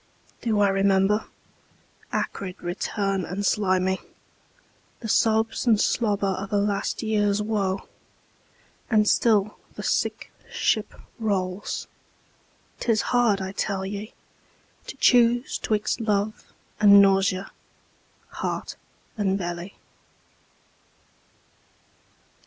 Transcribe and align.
Do 0.41 0.59
I 0.61 0.69
remember? 0.69 1.27
Acrid 2.11 2.59
return 2.63 3.23
and 3.23 3.45
slimy, 3.45 4.01
The 5.01 5.07
sobs 5.07 5.67
and 5.67 5.79
slobber 5.79 6.25
of 6.39 6.51
a 6.51 6.57
last 6.57 7.03
years 7.03 7.39
woe. 7.39 7.87
And 8.89 9.07
still 9.07 9.59
the 9.75 9.83
sick 9.83 10.31
ship 10.49 10.95
rolls. 11.19 11.85
'Tis 12.79 13.01
hard, 13.13 13.41
I 13.41 13.51
tell 13.51 13.85
ye, 13.85 14.13
To 14.87 14.97
choose 14.97 15.59
'twixt 15.59 15.99
love 16.01 16.45
and 16.79 16.99
nausea, 16.99 17.51
heart 18.29 18.77
and 19.17 19.37
belly. 19.37 19.75